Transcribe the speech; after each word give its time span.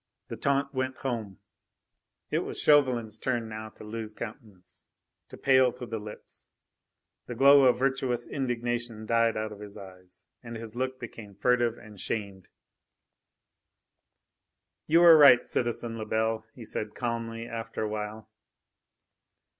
The 0.29 0.35
taunt 0.35 0.73
went 0.73 0.97
home. 0.97 1.37
It 2.31 2.39
was 2.39 2.59
Chauvelin's 2.59 3.19
turn 3.19 3.47
now 3.47 3.69
to 3.69 3.83
lose 3.83 4.11
countenance, 4.13 4.87
to 5.29 5.37
pale 5.37 5.71
to 5.73 5.85
the 5.85 5.99
lips. 5.99 6.49
The 7.27 7.35
glow 7.35 7.65
of 7.65 7.77
virtuous 7.77 8.25
indignation 8.25 9.05
died 9.05 9.37
out 9.37 9.51
of 9.51 9.59
his 9.59 9.77
eyes, 9.77 10.25
his 10.41 10.75
look 10.75 10.99
became 10.99 11.35
furtive 11.35 11.77
and 11.77 12.01
shamed. 12.01 12.47
"You 14.87 15.03
are 15.03 15.15
right, 15.15 15.47
citizen 15.47 15.99
Lebel," 15.99 16.45
he 16.55 16.65
said 16.65 16.95
calmly 16.95 17.45
after 17.47 17.83
a 17.83 17.87
while. 17.87 18.27